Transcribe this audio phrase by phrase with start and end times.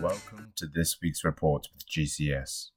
[0.00, 2.68] Welcome to this week's report with GCS.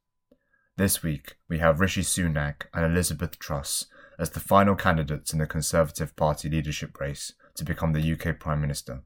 [0.78, 5.46] This week, we have Rishi Sunak and Elizabeth Truss as the final candidates in the
[5.46, 9.04] Conservative Party leadership race to become the UK Prime Minister.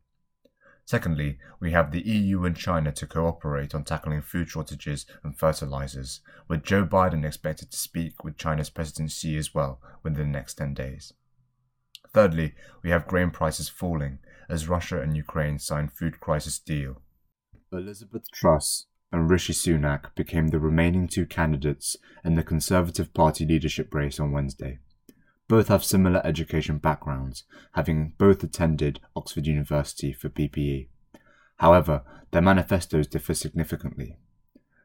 [0.85, 6.21] Secondly, we have the EU and China to cooperate on tackling food shortages and fertilizers,
[6.47, 10.55] with Joe Biden expected to speak with China's President Xi as well within the next
[10.55, 11.13] 10 days.
[12.13, 12.53] Thirdly,
[12.83, 17.01] we have grain prices falling as Russia and Ukraine sign food crisis deal.
[17.73, 23.93] Elizabeth Truss and Rishi Sunak became the remaining two candidates in the Conservative Party leadership
[23.93, 24.79] race on Wednesday.
[25.47, 30.87] Both have similar education backgrounds, having both attended Oxford University for PPE.
[31.57, 34.17] However, their manifestos differ significantly.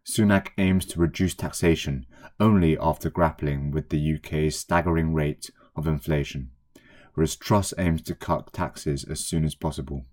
[0.05, 2.07] Sunak aims to reduce taxation
[2.41, 6.51] only after grappling with the UK's staggering rate of inflation,
[7.15, 10.07] whereas Truss aims to cut taxes as soon as possible.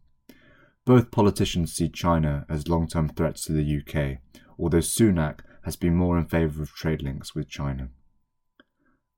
[0.85, 4.19] Both politicians see China as long term threats to the UK,
[4.59, 7.89] although Sunak has been more in favour of trade links with China.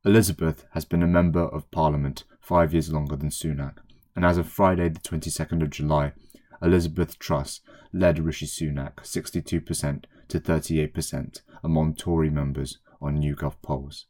[0.05, 3.79] Elizabeth has been a Member of Parliament five years longer than Sunak,
[4.15, 6.13] and as of Friday, the 22nd of July,
[6.61, 7.59] Elizabeth Truss
[7.91, 14.05] led Rishi Sunak 62% to 38% among Tory members on YouGov polls,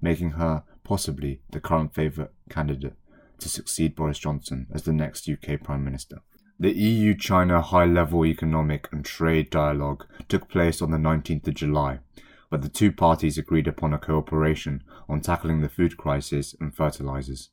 [0.00, 2.94] making her possibly the current favourite candidate
[3.38, 6.22] to succeed Boris Johnson as the next UK Prime Minister.
[6.62, 11.54] The EU China high level economic and trade dialogue took place on the 19th of
[11.54, 11.98] July,
[12.50, 17.50] where the two parties agreed upon a cooperation on tackling the food crisis and fertilizers.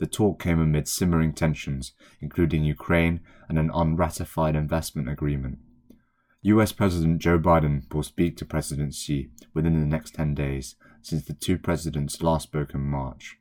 [0.00, 5.60] The talk came amid simmering tensions, including Ukraine and an unratified investment agreement.
[6.42, 11.24] US President Joe Biden will speak to President Xi within the next 10 days, since
[11.24, 13.36] the two presidents last spoke in March.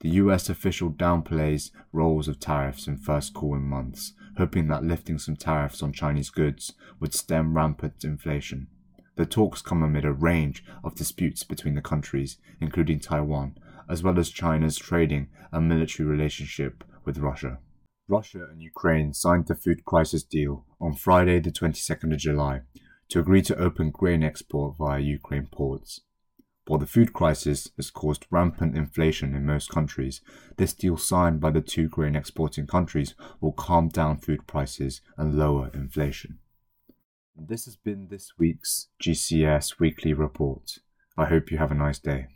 [0.00, 5.18] The US official downplays roles of tariffs in first call in months, hoping that lifting
[5.18, 8.68] some tariffs on Chinese goods would stem rampant inflation.
[9.16, 13.56] The talks come amid a range of disputes between the countries, including Taiwan,
[13.88, 17.58] as well as China's trading and military relationship with Russia.
[18.06, 22.60] Russia and Ukraine signed the food crisis deal on Friday, the 22nd of July,
[23.08, 26.02] to agree to open grain export via Ukraine ports.
[26.68, 30.20] While the food crisis has caused rampant inflation in most countries,
[30.58, 35.34] this deal signed by the two grain exporting countries will calm down food prices and
[35.34, 36.40] lower inflation.
[37.34, 40.80] This has been this week's GCS Weekly Report.
[41.16, 42.26] I hope you have a nice day.